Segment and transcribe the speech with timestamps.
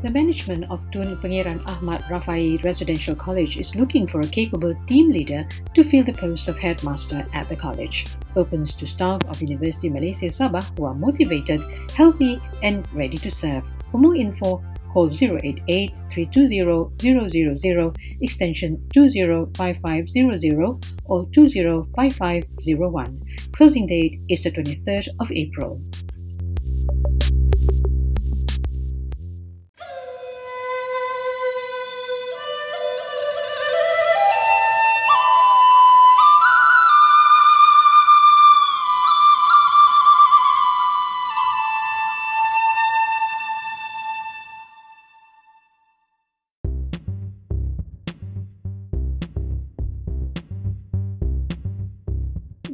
[0.00, 5.10] The management of Tun Pengiran Ahmad Raffae Residential College is looking for a capable team
[5.10, 8.06] leader to fill the post of headmaster at the college.
[8.36, 11.60] Opens to staff of University Malaysia Sabah who are motivated,
[11.98, 13.64] healthy, and ready to serve.
[13.90, 15.66] For more info, call 088
[16.08, 23.18] 320 000 extension 205500 or 205501.
[23.50, 25.82] Closing date is the 23rd of April.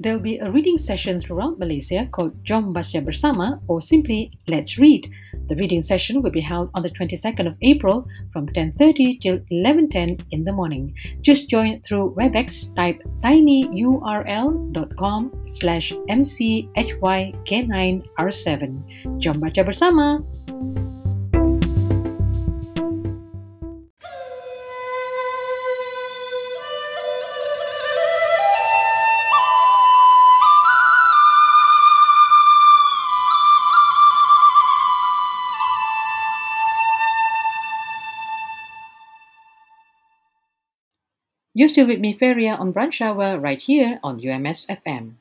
[0.05, 5.11] There'll be a reading session throughout Malaysia called Jom Baca Bersama or simply Let's Read.
[5.49, 10.21] The reading session will be held on the 22nd of April from 10.30 till 11.10
[10.31, 10.95] in the morning.
[11.23, 18.83] Just join through WebEx, type tinyurl.com slash mchyk9r7.
[19.25, 20.23] Jom Baca Bersama!
[41.57, 45.15] You're still with me, Feria, on Brunch Hour right here on UMS FM.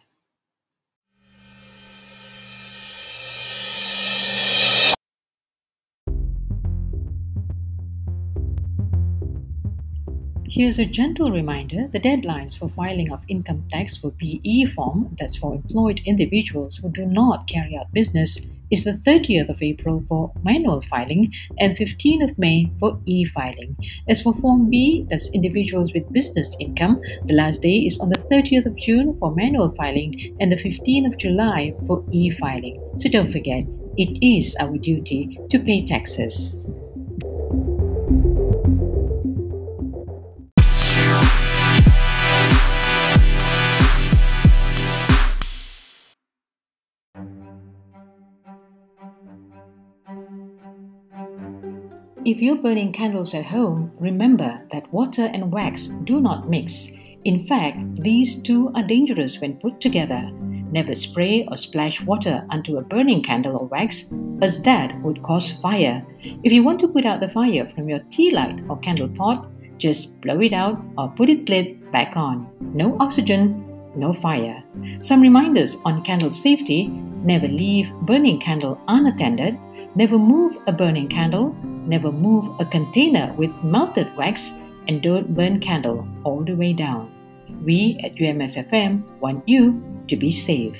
[10.49, 15.35] Here's a gentle reminder the deadlines for filing of income tax for BE form, that's
[15.35, 18.39] for employed individuals who do not carry out business,
[18.73, 23.77] is the 30th of April for manual filing and 15th of May for e filing.
[24.09, 28.23] As for Form B, that's individuals with business income, the last day is on the
[28.31, 32.81] 30th of June for manual filing and the 15th of July for e filing.
[32.97, 33.63] So don't forget,
[33.95, 36.67] it is our duty to pay taxes.
[52.25, 56.89] If you're burning candles at home, remember that water and wax do not mix.
[57.25, 60.31] In fact, these two are dangerous when put together.
[60.71, 64.05] Never spray or splash water onto a burning candle or wax,
[64.41, 66.05] as that would cause fire.
[66.43, 69.49] If you want to put out the fire from your tea light or candle pot,
[69.77, 72.47] just blow it out or put its lid back on.
[72.61, 73.65] No oxygen,
[73.97, 74.63] no fire.
[75.01, 79.59] Some reminders on candle safety never leave burning candle unattended,
[79.95, 81.53] never move a burning candle,
[81.87, 84.53] never move a container with melted wax,
[84.87, 87.11] and don't burn candle all the way down.
[87.63, 90.77] We at UMSFM want you to be safe.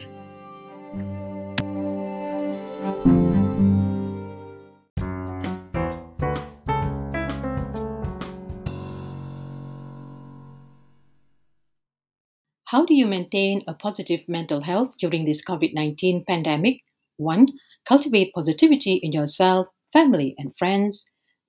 [12.73, 16.81] How do you maintain a positive mental health during this COVID 19 pandemic?
[17.17, 17.47] 1.
[17.85, 21.05] Cultivate positivity in yourself, family, and friends.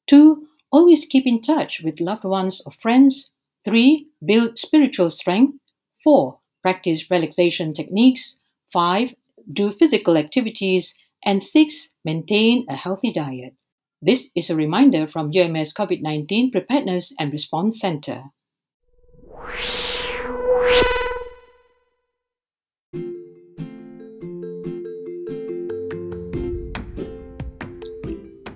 [0.08, 0.46] 2.
[0.70, 3.32] Always keep in touch with loved ones or friends.
[3.64, 4.06] 3.
[4.24, 5.58] Build spiritual strength.
[6.04, 6.38] 4.
[6.62, 8.38] Practice relaxation techniques.
[8.72, 9.14] 5.
[9.50, 10.94] Do physical activities.
[11.24, 11.96] And 6.
[12.04, 13.54] Maintain a healthy diet.
[14.02, 18.24] This is a reminder from UMS COVID 19 Preparedness and Response Center.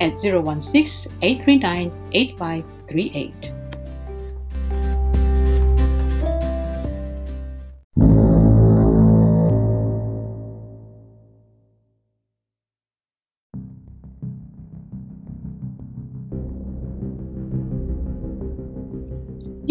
[0.00, 3.59] at 016 839 8538.